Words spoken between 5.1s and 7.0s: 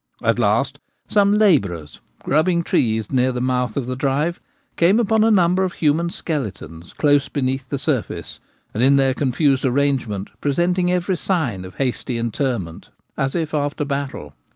a number of human skeletons,